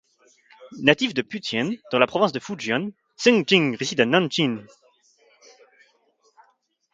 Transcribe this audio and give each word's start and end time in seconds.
Natif 0.81 1.13
de 1.13 1.21
Putian, 1.21 1.73
dans 1.91 1.99
la 1.99 2.07
province 2.07 2.31
du 2.33 2.39
Fujian, 2.39 2.89
Zeng 3.21 3.43
Jing 3.45 3.77
réside 3.77 4.01
à 4.01 4.05
Nanjin. 4.07 4.65